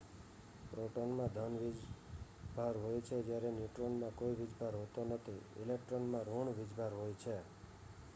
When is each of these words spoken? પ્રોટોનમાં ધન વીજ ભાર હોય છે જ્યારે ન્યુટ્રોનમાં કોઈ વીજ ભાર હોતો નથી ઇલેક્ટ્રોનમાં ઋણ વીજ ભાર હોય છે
પ્રોટોનમાં 0.71 1.33
ધન 1.33 1.55
વીજ 1.57 1.79
ભાર 2.55 2.75
હોય 2.75 3.01
છે 3.01 3.17
જ્યારે 3.23 3.49
ન્યુટ્રોનમાં 3.51 4.15
કોઈ 4.15 4.35
વીજ 4.35 4.53
ભાર 4.59 4.75
હોતો 4.75 5.01
નથી 5.03 5.41
ઇલેક્ટ્રોનમાં 5.61 6.25
ઋણ 6.25 6.55
વીજ 6.55 6.71
ભાર 6.77 6.93
હોય 6.93 7.15
છે 7.15 7.35